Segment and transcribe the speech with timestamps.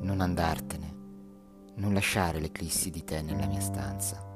[0.00, 0.94] Non andartene,
[1.76, 4.26] non lasciare l'eclissi di te nella mia stanza.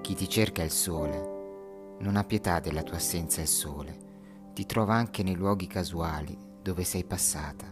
[0.00, 4.66] Chi ti cerca è il sole, non ha pietà della tua assenza il sole, ti
[4.66, 7.66] trova anche nei luoghi casuali dove sei passata,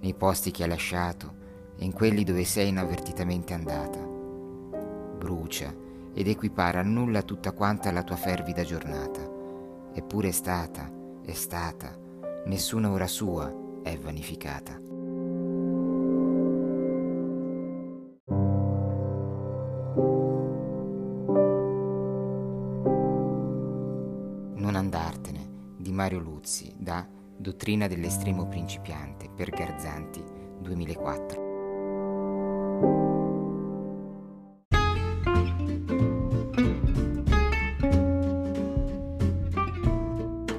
[0.00, 1.34] nei posti che hai lasciato
[1.76, 3.98] e in quelli dove sei inavvertitamente andata.
[3.98, 5.74] Brucia
[6.12, 9.20] ed equipara a nulla tutta quanta la tua fervida giornata.
[9.92, 10.90] Eppure è stata,
[11.30, 11.96] è stata,
[12.46, 13.52] nessuna ora sua
[13.82, 14.78] è vanificata.
[24.56, 30.22] Non andartene di Mario Luzzi da Dottrina dell'estremo principiante per Garzanti
[30.60, 31.49] 2004.